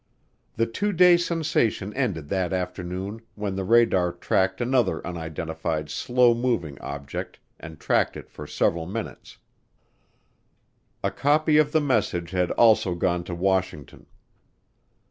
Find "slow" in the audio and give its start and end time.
5.91-6.33